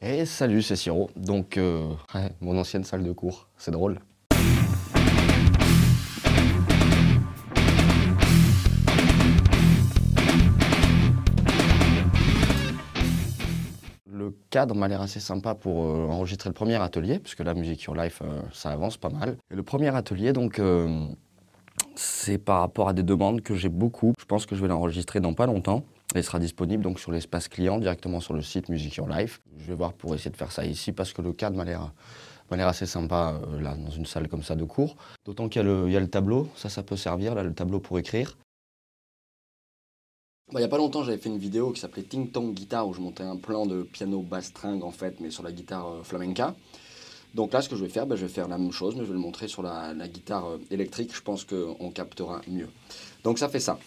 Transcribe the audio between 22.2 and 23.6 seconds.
par rapport à des demandes que